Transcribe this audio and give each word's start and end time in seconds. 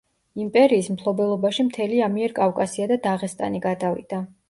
იმპერიის 0.45 0.89
მფლობელობაში 0.93 1.67
მთელი 1.69 2.01
ამიერკავკასია 2.09 2.91
და 2.95 3.01
დაღესტანი 3.07 3.67
გადავიდა. 3.71 4.27